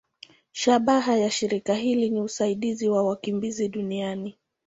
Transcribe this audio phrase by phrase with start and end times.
[0.51, 4.37] Shabaha ya shirika hili ni usaidizi kwa wakimbizi duniani.